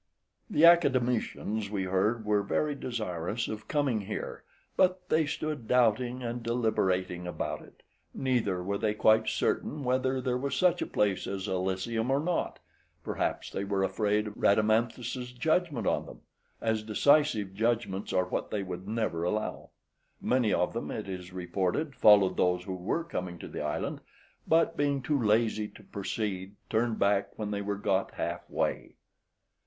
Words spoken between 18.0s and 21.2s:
are what they would never allow. Many of them, it